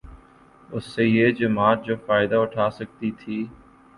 اس 0.69 0.85
سے 0.85 1.03
یہ 1.05 1.31
جماعت 1.31 1.85
جو 1.85 1.95
فائدہ 2.05 2.35
اٹھا 2.37 2.69
سکتی 2.69 3.11
تھی 3.19 3.39